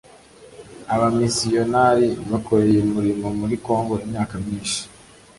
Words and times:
abamisiyonari 0.93 2.07
bakoreye 2.31 2.79
umurimo 2.87 3.27
muri 3.39 3.55
kongo 3.65 3.93
imyaka 4.05 4.33
myinshi 4.43 4.81